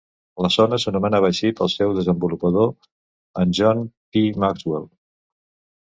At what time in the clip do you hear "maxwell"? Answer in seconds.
4.47-4.93